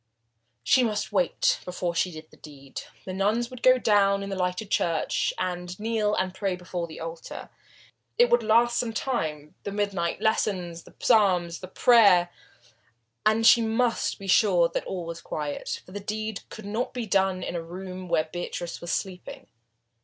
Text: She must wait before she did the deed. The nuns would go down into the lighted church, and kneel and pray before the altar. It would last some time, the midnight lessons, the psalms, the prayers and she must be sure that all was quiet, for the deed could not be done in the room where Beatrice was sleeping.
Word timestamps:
She 0.63 0.81
must 0.83 1.11
wait 1.11 1.59
before 1.63 1.93
she 1.93 2.09
did 2.11 2.31
the 2.31 2.37
deed. 2.37 2.81
The 3.05 3.13
nuns 3.13 3.51
would 3.51 3.61
go 3.61 3.77
down 3.77 4.23
into 4.23 4.35
the 4.35 4.41
lighted 4.41 4.71
church, 4.71 5.31
and 5.37 5.79
kneel 5.79 6.15
and 6.15 6.33
pray 6.33 6.55
before 6.55 6.87
the 6.87 6.99
altar. 6.99 7.49
It 8.17 8.31
would 8.31 8.41
last 8.41 8.79
some 8.79 8.93
time, 8.93 9.53
the 9.61 9.71
midnight 9.71 10.19
lessons, 10.19 10.85
the 10.85 10.95
psalms, 10.99 11.59
the 11.59 11.67
prayers 11.67 12.29
and 13.27 13.45
she 13.45 13.61
must 13.61 14.17
be 14.17 14.25
sure 14.25 14.69
that 14.69 14.85
all 14.87 15.05
was 15.05 15.21
quiet, 15.21 15.83
for 15.85 15.91
the 15.91 15.99
deed 15.99 16.49
could 16.49 16.65
not 16.65 16.95
be 16.95 17.05
done 17.05 17.43
in 17.43 17.53
the 17.53 17.61
room 17.61 18.09
where 18.09 18.23
Beatrice 18.33 18.81
was 18.81 18.91
sleeping. 18.91 19.45